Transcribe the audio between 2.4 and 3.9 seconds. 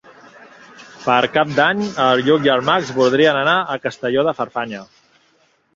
i en Max voldrien anar a